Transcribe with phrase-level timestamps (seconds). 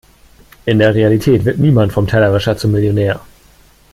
[0.65, 3.21] In der Realität wird niemand vom Tellerwäscher zum Millionär.